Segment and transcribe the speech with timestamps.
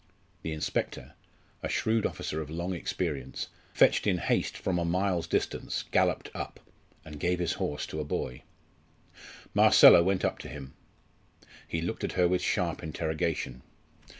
[0.41, 1.13] The inspector,
[1.61, 6.59] a shrewd officer of long experience, fetched in haste from a mile's distance, galloped up,
[7.05, 8.41] and gave his horse to a boy.
[9.53, 10.73] Marcella went up to him.
[11.67, 13.61] He looked at her with sharp interrogation.